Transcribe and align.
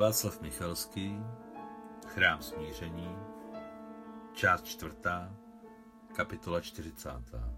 Václav 0.00 0.40
Michalský, 0.40 1.16
Chrám 2.06 2.42
smíření, 2.42 3.08
část 4.34 4.64
čtvrtá, 4.64 5.36
kapitola 6.16 6.60
čtyřicátá. 6.60 7.54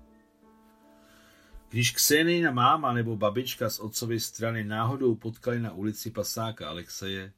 Když 1.69 1.91
Ksenina 1.91 2.51
máma 2.51 2.93
nebo 2.93 3.17
babička 3.17 3.71
z 3.71 3.79
otcovy 3.79 4.21
strany 4.21 4.65
náhodou 4.65 5.15
potkali 5.15 5.61
na 5.61 5.73
ulici 5.73 6.11
pasáka 6.11 6.69
Alexeje, 6.69 7.33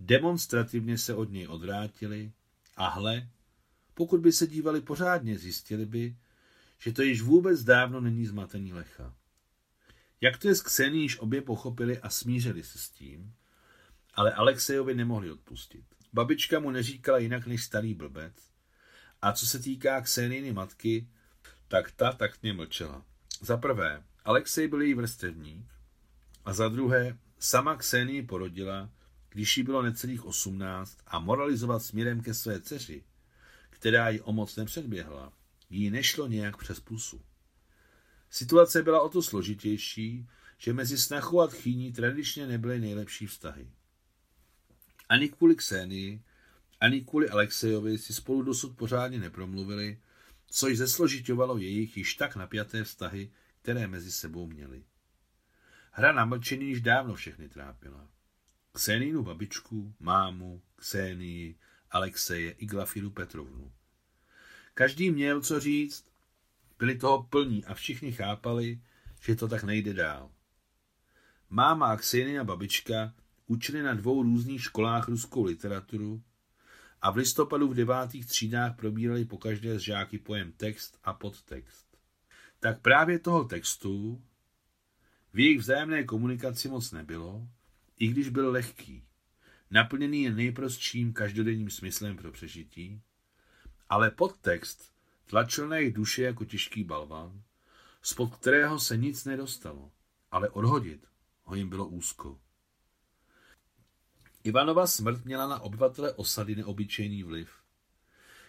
demonstrativně 0.00 0.98
se 0.98 1.14
od 1.14 1.30
něj 1.30 1.48
odvrátili 1.48 2.32
a 2.76 2.88
hle, 2.88 3.28
pokud 3.94 4.20
by 4.20 4.32
se 4.32 4.46
dívali 4.46 4.80
pořádně, 4.80 5.38
zjistili 5.38 5.86
by, 5.86 6.16
že 6.78 6.92
to 6.92 7.02
již 7.02 7.22
vůbec 7.22 7.64
dávno 7.64 8.00
není 8.00 8.26
zmatený 8.26 8.72
Lecha. 8.72 9.14
Jak 10.20 10.38
to 10.38 10.48
je 10.48 10.54
s 10.54 10.62
Ksení, 10.62 11.02
již 11.02 11.18
obě 11.18 11.42
pochopili 11.42 11.98
a 11.98 12.10
smířili 12.10 12.62
se 12.62 12.78
s 12.78 12.90
tím, 12.90 13.34
ale 14.14 14.32
Alexejovi 14.32 14.94
nemohli 14.94 15.30
odpustit. 15.30 15.84
Babička 16.12 16.60
mu 16.60 16.70
neříkala 16.70 17.18
jinak 17.18 17.46
než 17.46 17.64
starý 17.64 17.94
blbec. 17.94 18.34
A 19.22 19.32
co 19.32 19.46
se 19.46 19.58
týká 19.58 20.00
Kseniny 20.00 20.52
matky, 20.52 21.08
tak 21.68 21.92
ta 21.92 22.12
taktně 22.12 22.52
mlčela. 22.52 23.04
Za 23.40 23.56
prvé, 23.56 24.02
Alexej 24.24 24.68
byl 24.68 24.82
její 24.82 24.94
vrstevník 24.94 25.66
a 26.44 26.52
za 26.52 26.68
druhé, 26.68 27.18
sama 27.38 27.76
Ksenii 27.76 28.22
porodila, 28.22 28.90
když 29.28 29.56
jí 29.56 29.62
bylo 29.62 29.82
necelých 29.82 30.24
osmnáct 30.24 30.98
a 31.06 31.18
moralizovat 31.18 31.82
směrem 31.82 32.20
ke 32.20 32.34
své 32.34 32.60
dceři, 32.60 33.04
která 33.70 34.08
ji 34.08 34.20
o 34.20 34.32
moc 34.32 34.56
nepředběhla, 34.56 35.32
jí 35.70 35.90
nešlo 35.90 36.26
nějak 36.26 36.56
přes 36.56 36.80
pusu. 36.80 37.20
Situace 38.30 38.82
byla 38.82 39.00
o 39.00 39.08
to 39.08 39.22
složitější, 39.22 40.28
že 40.58 40.72
mezi 40.72 40.98
snachou 40.98 41.40
a 41.40 41.46
tchýní 41.46 41.92
tradičně 41.92 42.46
nebyly 42.46 42.80
nejlepší 42.80 43.26
vztahy. 43.26 43.70
Ani 45.08 45.28
kvůli 45.28 45.56
Ksénii, 45.56 46.22
ani 46.80 47.00
kvůli 47.00 47.28
Alexejovi 47.28 47.98
si 47.98 48.14
spolu 48.14 48.42
dosud 48.42 48.76
pořádně 48.76 49.18
nepromluvili, 49.18 50.00
což 50.46 50.76
zesložitovalo 50.76 51.58
jejich 51.58 51.96
již 51.96 52.14
tak 52.14 52.36
napjaté 52.36 52.84
vztahy, 52.84 53.30
které 53.62 53.86
mezi 53.86 54.12
sebou 54.12 54.46
měli. 54.46 54.84
Hra 55.90 56.12
na 56.12 56.24
mlčení 56.24 56.68
již 56.68 56.80
dávno 56.80 57.14
všechny 57.14 57.48
trápila. 57.48 58.08
Kséninu 58.72 59.22
babičku, 59.22 59.94
mámu, 60.00 60.62
Ksénii, 60.76 61.58
Alexeje 61.90 62.50
i 62.50 62.66
Glafiru 62.66 63.10
Petrovnu. 63.10 63.72
Každý 64.74 65.10
měl 65.10 65.40
co 65.40 65.60
říct, 65.60 66.04
byli 66.78 66.98
toho 66.98 67.22
plní 67.22 67.64
a 67.64 67.74
všichni 67.74 68.12
chápali, 68.12 68.80
že 69.20 69.34
to 69.36 69.48
tak 69.48 69.64
nejde 69.64 69.94
dál. 69.94 70.30
Máma 71.50 71.92
a 71.92 71.96
Ksenia 71.96 72.44
babička 72.44 73.14
učili 73.46 73.82
na 73.82 73.94
dvou 73.94 74.22
různých 74.22 74.62
školách 74.62 75.08
ruskou 75.08 75.44
literaturu 75.44 76.22
a 77.02 77.10
v 77.10 77.16
listopadu 77.16 77.68
v 77.68 77.74
devátých 77.74 78.26
třídách 78.26 78.76
probírali 78.76 79.24
po 79.24 79.38
každé 79.38 79.78
z 79.78 79.82
žáky 79.82 80.18
pojem 80.18 80.52
text 80.52 80.98
a 81.04 81.12
podtext. 81.12 81.98
Tak 82.60 82.80
právě 82.80 83.18
toho 83.18 83.44
textu 83.44 84.22
v 85.32 85.38
jejich 85.38 85.58
vzájemné 85.58 86.04
komunikaci 86.04 86.68
moc 86.68 86.92
nebylo, 86.92 87.48
i 87.98 88.08
když 88.08 88.28
byl 88.28 88.50
lehký, 88.50 89.04
naplněný 89.70 90.22
jen 90.22 90.36
nejprostším 90.36 91.12
každodenním 91.12 91.70
smyslem 91.70 92.16
pro 92.16 92.32
přežití, 92.32 93.02
ale 93.88 94.10
podtext 94.10 94.94
tlačil 95.26 95.68
na 95.68 95.76
jejich 95.76 95.94
duše 95.94 96.22
jako 96.22 96.44
těžký 96.44 96.84
balvan, 96.84 97.42
spod 98.02 98.36
kterého 98.36 98.78
se 98.78 98.96
nic 98.96 99.24
nedostalo, 99.24 99.92
ale 100.30 100.48
odhodit 100.48 101.06
ho 101.42 101.54
jim 101.54 101.68
bylo 101.68 101.86
úzko. 101.86 102.40
Ivanova 104.44 104.86
smrt 104.86 105.24
měla 105.24 105.48
na 105.48 105.60
obyvatele 105.60 106.12
osady 106.12 106.56
neobyčejný 106.56 107.22
vliv. 107.22 107.50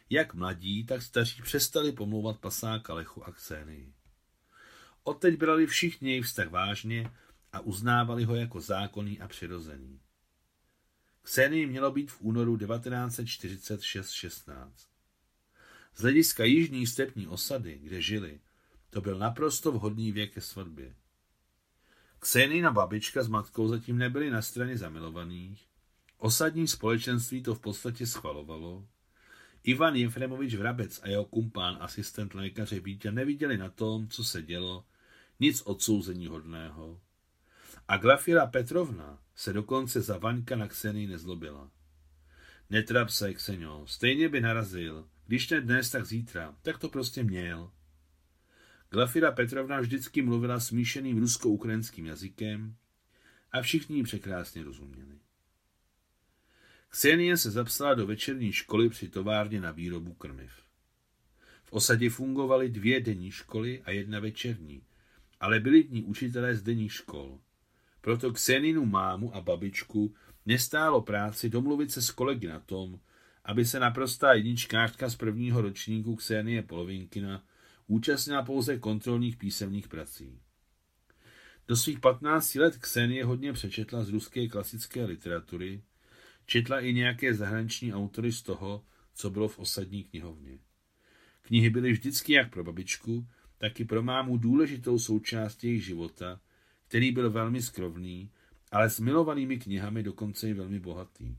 Jak 0.09 0.33
mladí, 0.33 0.85
tak 0.85 1.01
staří 1.01 1.41
přestali 1.41 1.91
pomlouvat 1.91 2.39
pasáka 2.39 2.93
Lechu 2.93 3.23
a 3.23 3.31
Ksénii. 3.31 3.93
Odteď 5.03 5.37
brali 5.37 5.67
všichni 5.67 6.09
jejich 6.09 6.25
vztah 6.25 6.49
vážně 6.49 7.11
a 7.51 7.59
uznávali 7.59 8.23
ho 8.23 8.35
jako 8.35 8.61
zákonný 8.61 9.21
a 9.21 9.27
přirozený. 9.27 9.99
Ksénii 11.21 11.65
mělo 11.65 11.91
být 11.91 12.11
v 12.11 12.21
únoru 12.21 12.57
1946-16. 12.57 14.71
Z 15.95 16.01
hlediska 16.01 16.43
jižní 16.43 16.87
stepní 16.87 17.27
osady, 17.27 17.79
kde 17.83 18.01
žili, 18.01 18.39
to 18.89 19.01
byl 19.01 19.17
naprosto 19.17 19.71
vhodný 19.71 20.11
věk 20.11 20.33
ke 20.33 20.41
svatbě. 20.41 20.95
Ksenina 22.19 22.71
babička 22.71 23.23
s 23.23 23.27
matkou 23.27 23.67
zatím 23.67 23.97
nebyly 23.97 24.29
na 24.29 24.41
straně 24.41 24.77
zamilovaných, 24.77 25.67
osadní 26.25 26.67
společenství 26.67 27.43
to 27.43 27.55
v 27.55 27.59
podstatě 27.59 28.07
schvalovalo, 28.07 28.87
Ivan 29.63 29.95
Jefremovič 29.95 30.55
Vrabec 30.55 30.99
a 31.03 31.07
jeho 31.07 31.25
kumpán, 31.25 31.77
asistent 31.79 32.33
lékaře 32.33 32.79
Vítě, 32.79 33.11
neviděli 33.11 33.57
na 33.57 33.69
tom, 33.69 34.07
co 34.07 34.23
se 34.23 34.41
dělo, 34.41 34.85
nic 35.39 35.61
odsouzení 35.61 36.27
hodného. 36.27 37.01
A 37.87 37.97
Glafira 37.97 38.47
Petrovna 38.47 39.19
se 39.35 39.53
dokonce 39.53 40.01
za 40.01 40.17
Vaňka 40.17 40.55
na 40.55 40.67
Kseny 40.67 41.07
nezlobila. 41.07 41.71
Netrap 42.69 43.09
se, 43.09 43.33
Kseňo, 43.33 43.87
stejně 43.87 44.29
by 44.29 44.41
narazil, 44.41 45.07
když 45.27 45.49
ne 45.49 45.61
dnes, 45.61 45.91
tak 45.91 46.05
zítra. 46.05 46.55
Tak 46.61 46.77
to 46.77 46.89
prostě 46.89 47.23
měl. 47.23 47.71
Glafira 48.91 49.31
Petrovna 49.31 49.79
vždycky 49.79 50.21
mluvila 50.21 50.59
smíšeným 50.59 51.19
rusko-ukrajinským 51.19 52.05
jazykem 52.05 52.75
a 53.51 53.61
všichni 53.61 53.97
ji 53.97 54.03
překrásně 54.03 54.63
rozuměli. 54.63 55.24
Ksenie 56.89 57.37
se 57.37 57.51
zapsala 57.51 57.93
do 57.93 58.07
večerní 58.07 58.51
školy 58.51 58.89
při 58.89 59.09
továrně 59.09 59.61
na 59.61 59.71
výrobu 59.71 60.13
krmiv. 60.13 60.51
V 61.63 61.73
osadě 61.73 62.09
fungovaly 62.09 62.69
dvě 62.69 63.01
denní 63.01 63.31
školy 63.31 63.81
a 63.85 63.91
jedna 63.91 64.19
večerní, 64.19 64.83
ale 65.39 65.59
byli 65.59 65.83
dní 65.83 66.03
učitelé 66.03 66.55
z 66.55 66.61
denních 66.61 66.93
škol. 66.93 67.39
Proto 68.01 68.33
Kseninu 68.33 68.85
mámu 68.85 69.35
a 69.35 69.41
babičku 69.41 70.15
nestálo 70.45 71.01
práci 71.01 71.49
domluvit 71.49 71.91
se 71.91 72.01
s 72.01 72.11
kolegy 72.11 72.47
na 72.47 72.59
tom, 72.59 72.99
aby 73.45 73.65
se 73.65 73.79
naprostá 73.79 74.33
jedničkářka 74.33 75.09
z 75.09 75.15
prvního 75.15 75.61
ročníku 75.61 76.15
Ksenie 76.15 76.63
Polovinkina 76.63 77.43
účastnila 77.87 78.43
pouze 78.43 78.77
kontrolních 78.77 79.37
písemných 79.37 79.87
prací. 79.87 80.39
Do 81.67 81.75
svých 81.75 81.99
15 81.99 82.55
let 82.55 82.77
Ksenie 82.77 83.25
hodně 83.25 83.53
přečetla 83.53 84.03
z 84.03 84.09
ruské 84.09 84.47
klasické 84.47 85.05
literatury, 85.05 85.81
četla 86.45 86.79
i 86.79 86.93
nějaké 86.93 87.33
zahraniční 87.33 87.93
autory 87.93 88.31
z 88.31 88.41
toho, 88.41 88.85
co 89.13 89.29
bylo 89.29 89.47
v 89.47 89.59
osadní 89.59 90.03
knihovně. 90.03 90.59
Knihy 91.41 91.69
byly 91.69 91.91
vždycky 91.91 92.33
jak 92.33 92.49
pro 92.49 92.63
babičku, 92.63 93.27
tak 93.57 93.79
i 93.79 93.85
pro 93.85 94.03
mámu 94.03 94.37
důležitou 94.37 94.99
součástí 94.99 95.67
jejich 95.67 95.85
života, 95.85 96.41
který 96.87 97.11
byl 97.11 97.29
velmi 97.29 97.61
skrovný, 97.61 98.31
ale 98.71 98.89
s 98.89 98.99
milovanými 98.99 99.57
knihami 99.57 100.03
dokonce 100.03 100.49
i 100.49 100.53
velmi 100.53 100.79
bohatý. 100.79 101.37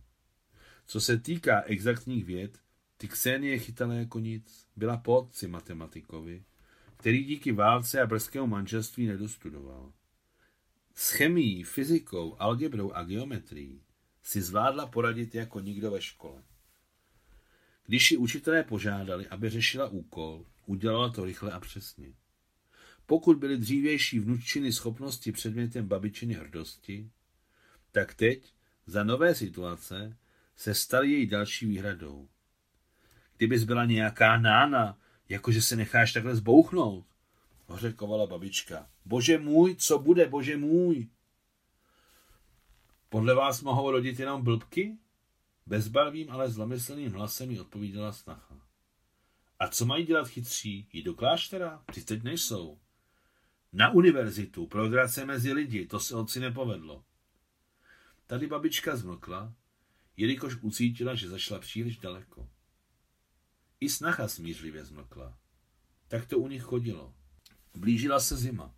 Co 0.86 1.00
se 1.00 1.18
týká 1.18 1.62
exaktních 1.62 2.24
věd, 2.24 2.58
ty 2.96 3.08
Ksenie 3.08 3.58
chytala 3.58 3.94
jako 3.94 4.18
nic, 4.18 4.66
byla 4.76 4.96
po 4.96 5.16
otci 5.16 5.48
matematikovi, 5.48 6.44
který 6.96 7.24
díky 7.24 7.52
válce 7.52 8.00
a 8.00 8.06
brzkému 8.06 8.46
manželství 8.46 9.06
nedostudoval. 9.06 9.92
S 10.94 11.10
chemií, 11.10 11.62
fyzikou, 11.62 12.36
algebrou 12.38 12.92
a 12.92 13.04
geometrií 13.04 13.82
si 14.26 14.42
zvládla 14.42 14.86
poradit 14.86 15.34
jako 15.34 15.60
nikdo 15.60 15.90
ve 15.90 16.02
škole. 16.02 16.42
Když 17.86 18.10
ji 18.10 18.16
učitelé 18.16 18.62
požádali, 18.62 19.26
aby 19.26 19.50
řešila 19.50 19.88
úkol, 19.88 20.46
udělala 20.66 21.08
to 21.08 21.24
rychle 21.24 21.52
a 21.52 21.60
přesně. 21.60 22.14
Pokud 23.06 23.38
byly 23.38 23.56
dřívější 23.56 24.18
vnučiny 24.18 24.72
schopnosti 24.72 25.32
předmětem 25.32 25.88
babičiny 25.88 26.34
hrdosti, 26.34 27.10
tak 27.92 28.14
teď, 28.14 28.52
za 28.86 29.04
nové 29.04 29.34
situace, 29.34 30.16
se 30.56 30.74
stal 30.74 31.04
její 31.04 31.26
další 31.26 31.66
výhradou. 31.66 32.28
Kdybys 33.36 33.64
byla 33.64 33.84
nějaká 33.84 34.38
nána, 34.38 34.98
jakože 35.28 35.62
se 35.62 35.76
necháš 35.76 36.12
takhle 36.12 36.36
zbouchnout, 36.36 37.06
hořekovala 37.66 38.26
babička. 38.26 38.90
Bože 39.04 39.38
můj, 39.38 39.76
co 39.76 39.98
bude, 39.98 40.28
bože 40.28 40.56
můj? 40.56 41.08
Podle 43.08 43.34
vás 43.34 43.62
mohou 43.62 43.90
rodit 43.90 44.20
jenom 44.20 44.44
blbky? 44.44 44.98
Bezbarvým, 45.66 46.30
ale 46.30 46.50
zlomyslným 46.50 47.12
hlasem 47.12 47.50
jí 47.50 47.60
odpovídala 47.60 48.12
snacha. 48.12 48.60
A 49.58 49.68
co 49.68 49.86
mají 49.86 50.06
dělat 50.06 50.28
chytří? 50.28 50.88
Jít 50.92 51.02
do 51.02 51.14
kláštera? 51.14 51.84
Teď 52.04 52.22
nejsou. 52.22 52.78
Na 53.72 53.90
univerzitu, 53.90 54.66
pro 54.66 55.08
se 55.08 55.24
mezi 55.24 55.52
lidi, 55.52 55.86
to 55.86 56.00
se 56.00 56.16
otci 56.16 56.40
nepovedlo. 56.40 57.04
Tady 58.26 58.46
babička 58.46 58.96
zmlkla, 58.96 59.54
jelikož 60.16 60.56
ucítila, 60.60 61.14
že 61.14 61.28
zašla 61.28 61.58
příliš 61.58 61.96
daleko. 61.98 62.48
I 63.80 63.88
snacha 63.88 64.28
smířlivě 64.28 64.84
zmlkla. 64.84 65.38
Tak 66.08 66.26
to 66.26 66.38
u 66.38 66.48
nich 66.48 66.62
chodilo. 66.62 67.14
Blížila 67.74 68.20
se 68.20 68.36
zima. 68.36 68.74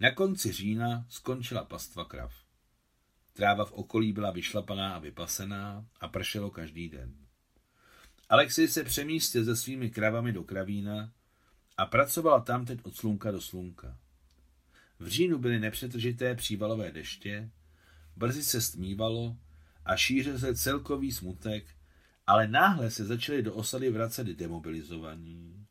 Na 0.00 0.14
konci 0.14 0.52
října 0.52 1.06
skončila 1.08 1.64
pastva 1.64 2.04
krav. 2.04 2.45
Tráva 3.36 3.64
v 3.64 3.72
okolí 3.72 4.12
byla 4.12 4.30
vyšlapaná 4.30 4.94
a 4.94 4.98
vypasená 4.98 5.86
a 6.00 6.08
pršelo 6.08 6.50
každý 6.50 6.88
den. 6.88 7.14
Alexej 8.28 8.68
se 8.68 8.84
přemístil 8.84 9.44
se 9.44 9.56
svými 9.56 9.90
kravami 9.90 10.32
do 10.32 10.44
kravína 10.44 11.12
a 11.76 11.86
pracoval 11.86 12.42
tam 12.42 12.64
teď 12.64 12.80
od 12.82 12.96
slunka 12.96 13.30
do 13.30 13.40
slunka. 13.40 13.98
V 14.98 15.08
říjnu 15.08 15.38
byly 15.38 15.58
nepřetržité 15.58 16.34
přívalové 16.34 16.92
deště, 16.92 17.50
brzy 18.16 18.44
se 18.44 18.60
stmívalo 18.60 19.36
a 19.84 19.96
šířil 19.96 20.38
se 20.38 20.56
celkový 20.56 21.12
smutek, 21.12 21.66
ale 22.26 22.48
náhle 22.48 22.90
se 22.90 23.04
začali 23.04 23.42
do 23.42 23.54
osady 23.54 23.90
vracet 23.90 24.26
demobilizovaní. 24.26 25.66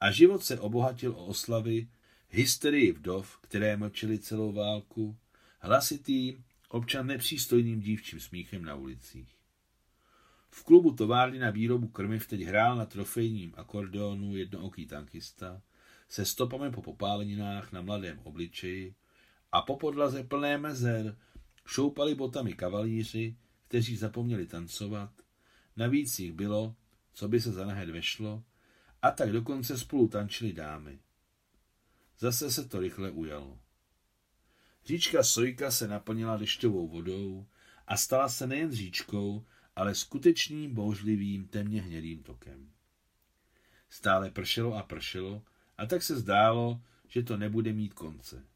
A 0.00 0.10
život 0.10 0.44
se 0.44 0.60
obohatil 0.60 1.12
o 1.12 1.26
oslavy, 1.26 1.88
hysterii 2.28 2.92
vdov, 2.92 3.38
které 3.40 3.76
mlčeli 3.76 4.18
celou 4.18 4.52
válku, 4.52 5.16
hlasitý, 5.58 6.36
občan 6.70 7.06
nepřístojným 7.06 7.80
dívčím 7.80 8.20
smíchem 8.20 8.64
na 8.64 8.74
ulicích. 8.74 9.36
V 10.50 10.64
klubu 10.64 10.92
továrny 10.92 11.38
na 11.38 11.50
výrobu 11.50 11.88
krmiv 11.88 12.26
teď 12.26 12.40
hrál 12.40 12.76
na 12.76 12.86
trofejním 12.86 13.52
akordeonu 13.56 14.36
jednooký 14.36 14.86
tankista 14.86 15.62
se 16.08 16.24
stopami 16.24 16.70
po 16.70 16.82
popáleninách 16.82 17.72
na 17.72 17.82
mladém 17.82 18.18
obličeji 18.18 18.94
a 19.52 19.62
po 19.62 19.76
podlaze 19.76 20.24
plné 20.24 20.58
mezer 20.58 21.18
šoupali 21.66 22.14
botami 22.14 22.52
kavalíři, 22.52 23.36
kteří 23.68 23.96
zapomněli 23.96 24.46
tancovat, 24.46 25.10
navíc 25.76 26.18
jich 26.18 26.32
bylo, 26.32 26.76
co 27.12 27.28
by 27.28 27.40
se 27.40 27.52
za 27.52 27.64
nahed 27.64 27.90
vešlo, 27.90 28.44
a 29.02 29.10
tak 29.10 29.32
dokonce 29.32 29.78
spolu 29.78 30.08
tančili 30.08 30.52
dámy. 30.52 30.98
Zase 32.18 32.50
se 32.50 32.68
to 32.68 32.80
rychle 32.80 33.10
ujalo. 33.10 33.58
Říčka 34.84 35.22
Sojka 35.22 35.70
se 35.70 35.88
naplnila 35.88 36.36
dešťovou 36.36 36.88
vodou 36.88 37.46
a 37.86 37.96
stala 37.96 38.28
se 38.28 38.46
nejen 38.46 38.72
říčkou, 38.72 39.46
ale 39.76 39.94
skutečným 39.94 40.74
bouřlivým 40.74 41.48
temně 41.48 41.82
hnědým 41.82 42.22
tokem. 42.22 42.70
Stále 43.90 44.30
pršelo 44.30 44.74
a 44.74 44.82
pršelo 44.82 45.42
a 45.78 45.86
tak 45.86 46.02
se 46.02 46.16
zdálo, 46.16 46.82
že 47.08 47.22
to 47.22 47.36
nebude 47.36 47.72
mít 47.72 47.94
konce. 47.94 48.46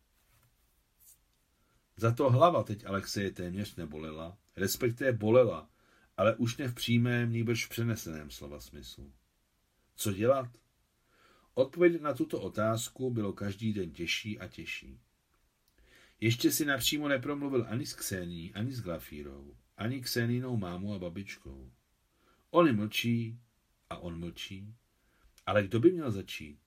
Za 1.96 2.12
to 2.12 2.30
hlava 2.30 2.62
teď 2.62 2.86
Alexeje 2.86 3.30
téměř 3.30 3.76
nebolela, 3.76 4.38
respektive 4.56 5.12
bolela, 5.12 5.70
ale 6.16 6.36
už 6.36 6.56
ne 6.56 6.68
v 6.68 6.74
přímém, 6.74 7.32
nýbrž 7.32 7.66
v 7.66 7.68
přeneseném 7.68 8.30
slova 8.30 8.60
smyslu. 8.60 9.12
Co 9.96 10.12
dělat? 10.12 10.48
Odpověď 11.54 12.00
na 12.00 12.14
tuto 12.14 12.40
otázku 12.40 13.10
bylo 13.10 13.32
každý 13.32 13.72
den 13.72 13.90
těžší 13.90 14.38
a 14.38 14.48
těžší. 14.48 15.00
Ještě 16.24 16.50
si 16.50 16.64
napřímo 16.64 17.08
nepromluvil 17.08 17.66
ani 17.68 17.86
s 17.86 17.94
Ksení, 17.94 18.54
ani 18.54 18.72
s 18.72 18.80
Glafírou, 18.80 19.56
ani 19.76 20.00
Ksenínou 20.00 20.56
mámu 20.56 20.94
a 20.94 20.98
babičkou. 20.98 21.72
Oni 22.50 22.72
mlčí 22.72 23.38
a 23.90 23.96
on 23.96 24.18
mlčí. 24.18 24.74
Ale 25.46 25.62
kdo 25.62 25.80
by 25.80 25.92
měl 25.92 26.10
začít? 26.10 26.58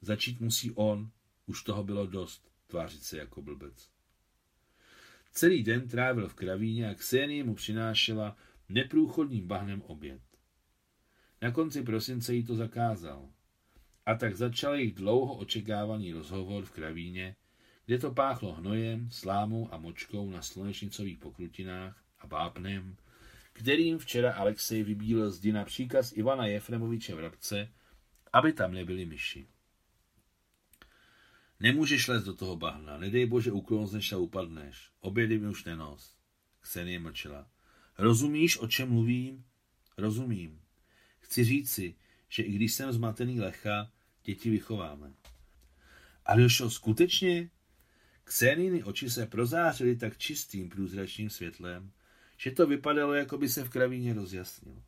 Začít 0.00 0.40
musí 0.40 0.70
on, 0.70 1.10
už 1.46 1.62
toho 1.62 1.84
bylo 1.84 2.06
dost, 2.06 2.50
tvářit 2.66 3.02
se 3.02 3.18
jako 3.18 3.42
blbec. 3.42 3.90
Celý 5.32 5.62
den 5.62 5.88
trávil 5.88 6.28
v 6.28 6.34
kravíně 6.34 6.90
a 6.90 6.94
Ksenie 6.94 7.44
mu 7.44 7.54
přinášela 7.54 8.36
neprůchodným 8.68 9.46
bahnem 9.46 9.82
oběd. 9.82 10.22
Na 11.42 11.50
konci 11.50 11.82
prosince 11.82 12.34
jí 12.34 12.44
to 12.44 12.54
zakázal. 12.54 13.28
A 14.06 14.14
tak 14.14 14.36
začal 14.36 14.74
jejich 14.74 14.94
dlouho 14.94 15.36
očekávaný 15.36 16.12
rozhovor 16.12 16.64
v 16.64 16.70
kravíně, 16.70 17.36
kde 17.86 17.98
to 17.98 18.10
páchlo 18.10 18.52
hnojem, 18.52 19.10
slámou 19.10 19.74
a 19.74 19.78
močkou 19.78 20.30
na 20.30 20.42
slunečnicových 20.42 21.18
pokrutinách 21.18 22.04
a 22.18 22.26
vápnem, 22.26 22.96
kterým 23.52 23.98
včera 23.98 24.32
Alexej 24.32 24.82
vybílil 24.82 25.30
zdi 25.30 25.52
na 25.52 25.64
příkaz 25.64 26.12
Ivana 26.12 26.46
Jefremoviče 26.46 27.14
Vrabce, 27.14 27.72
aby 28.32 28.52
tam 28.52 28.72
nebyly 28.72 29.06
myši. 29.06 29.46
Nemůžeš 31.60 32.08
lézt 32.08 32.26
do 32.26 32.34
toho 32.34 32.56
bahna, 32.56 32.98
nedej 32.98 33.26
bože 33.26 33.52
uklouzneš 33.52 34.12
a 34.12 34.16
upadneš. 34.16 34.90
Obědy 35.00 35.38
mi 35.38 35.48
už 35.48 35.64
nenos. 35.64 36.16
Ksenie 36.60 36.98
mlčela. 36.98 37.48
Rozumíš, 37.98 38.58
o 38.58 38.68
čem 38.68 38.88
mluvím? 38.88 39.44
Rozumím. 39.98 40.60
Chci 41.20 41.44
říci, 41.44 41.94
že 42.28 42.42
i 42.42 42.52
když 42.52 42.72
jsem 42.72 42.92
zmatený 42.92 43.40
lecha, 43.40 43.90
děti 44.24 44.50
vychováme. 44.50 45.12
A 46.26 46.36
došlo 46.36 46.70
skutečně? 46.70 47.50
Kseniny 48.24 48.84
oči 48.84 49.10
se 49.10 49.26
prozářily 49.26 49.96
tak 49.96 50.18
čistým 50.18 50.68
průzračným 50.68 51.30
světlem, 51.30 51.92
že 52.36 52.50
to 52.50 52.66
vypadalo, 52.66 53.14
jako 53.14 53.38
by 53.38 53.48
se 53.48 53.64
v 53.64 53.68
kravíně 53.68 54.14
rozjasnilo. 54.14 54.82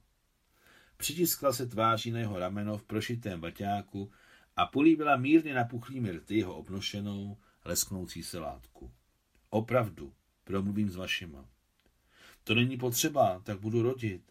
Přitiskla 0.96 1.52
se 1.52 1.66
tváří 1.66 2.10
na 2.10 2.18
jeho 2.18 2.38
rameno 2.38 2.78
v 2.78 2.84
prošitém 2.84 3.40
baťáku 3.40 4.12
a 4.56 4.66
políbila 4.66 5.16
mírně 5.16 5.54
napuchlými 5.54 6.12
rty 6.12 6.36
jeho 6.36 6.56
obnošenou, 6.56 7.38
lesknoucí 7.64 8.22
se 8.22 8.38
látku. 8.38 8.92
Opravdu, 9.50 10.12
promluvím 10.44 10.90
s 10.90 10.96
vašima. 10.96 11.48
To 12.44 12.54
není 12.54 12.76
potřeba, 12.76 13.40
tak 13.44 13.60
budu 13.60 13.82
rodit, 13.82 14.22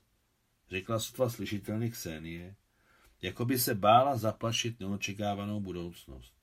řekla 0.69 0.99
sotva 0.99 1.29
slyšitelně 1.29 1.89
Ksenie, 1.89 2.55
jako 3.21 3.45
by 3.45 3.59
se 3.59 3.75
bála 3.75 4.17
zaplašit 4.17 4.79
neočekávanou 4.79 5.59
budoucnost. 5.59 6.33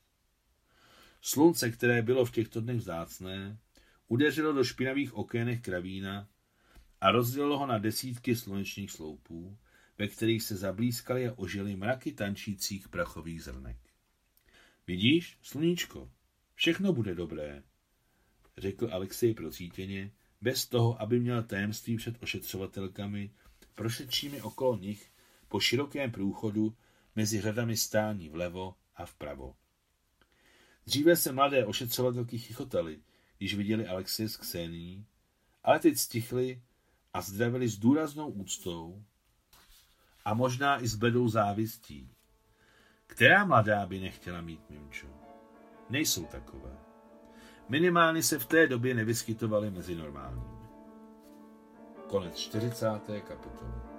Slunce, 1.24 1.70
které 1.70 2.02
bylo 2.02 2.24
v 2.24 2.30
těchto 2.30 2.60
dnech 2.60 2.76
vzácné, 2.76 3.58
udeřilo 4.08 4.52
do 4.52 4.64
špinavých 4.64 5.14
okénech 5.14 5.60
kravína 5.60 6.28
a 7.00 7.10
rozdělilo 7.10 7.58
ho 7.58 7.66
na 7.66 7.78
desítky 7.78 8.36
slunečních 8.36 8.90
sloupů, 8.90 9.58
ve 9.98 10.08
kterých 10.08 10.42
se 10.42 10.56
zablízkaly 10.56 11.28
a 11.28 11.34
ožily 11.36 11.76
mraky 11.76 12.12
tančících 12.12 12.88
prachových 12.88 13.42
zrnek. 13.42 13.76
Vidíš, 14.86 15.38
sluníčko, 15.42 16.10
všechno 16.54 16.92
bude 16.92 17.14
dobré, 17.14 17.62
řekl 18.58 18.88
Alexej 18.92 19.34
procítěně, 19.34 20.12
bez 20.40 20.66
toho, 20.66 21.02
aby 21.02 21.20
měl 21.20 21.42
tajemství 21.42 21.96
před 21.96 22.22
ošetřovatelkami, 22.22 23.30
prošetčími 23.74 24.42
okolo 24.42 24.78
nich 24.78 25.10
po 25.48 25.60
širokém 25.60 26.10
průchodu 26.10 26.76
mezi 27.16 27.40
řadami 27.40 27.76
stání 27.76 28.28
vlevo 28.28 28.74
a 28.96 29.06
vpravo. 29.06 29.56
Dříve 30.86 31.16
se 31.16 31.32
mladé 31.32 31.66
ošetřovatelky 31.66 32.38
chichotaly, 32.38 33.00
když 33.38 33.54
viděli 33.54 33.86
Alexej 33.86 34.28
s 34.28 34.36
Ksení, 34.36 35.06
ale 35.64 35.78
teď 35.78 35.96
stichli 35.96 36.62
a 37.12 37.20
zdravili 37.20 37.68
s 37.68 37.78
důraznou 37.78 38.28
úctou 38.28 39.04
a 40.24 40.34
možná 40.34 40.82
i 40.82 40.88
s 40.88 40.94
bledou 40.94 41.28
závistí. 41.28 42.10
Která 43.06 43.44
mladá 43.44 43.86
by 43.86 44.00
nechtěla 44.00 44.40
mít 44.40 44.70
Mimčo? 44.70 45.06
Nejsou 45.90 46.24
takové. 46.24 46.76
Minimálně 47.68 48.22
se 48.22 48.38
v 48.38 48.46
té 48.46 48.66
době 48.66 48.94
nevyskytovaly 48.94 49.70
mezi 49.70 49.94
normálními. 49.94 50.62
Konec 52.06 52.36
40. 52.38 52.86
kapitoly. 53.28 53.91